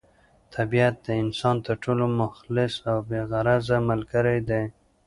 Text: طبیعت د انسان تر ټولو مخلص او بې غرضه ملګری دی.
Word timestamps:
طبیعت 0.55 0.95
د 1.05 1.09
انسان 1.23 1.55
تر 1.65 1.75
ټولو 1.83 2.05
مخلص 2.21 2.73
او 2.89 2.97
بې 3.07 3.21
غرضه 3.29 3.77
ملګری 3.89 4.39
دی. 4.49 4.63